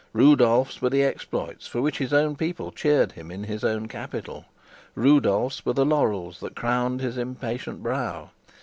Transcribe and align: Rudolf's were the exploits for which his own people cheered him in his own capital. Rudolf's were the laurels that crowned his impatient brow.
Rudolf's 0.13 0.81
were 0.81 0.89
the 0.89 1.03
exploits 1.03 1.67
for 1.67 1.79
which 1.79 1.99
his 1.99 2.11
own 2.11 2.35
people 2.35 2.71
cheered 2.71 3.11
him 3.11 3.29
in 3.29 3.43
his 3.43 3.63
own 3.63 3.87
capital. 3.87 4.45
Rudolf's 4.95 5.63
were 5.63 5.73
the 5.73 5.85
laurels 5.85 6.39
that 6.39 6.55
crowned 6.55 7.01
his 7.01 7.19
impatient 7.19 7.83
brow. 7.83 8.31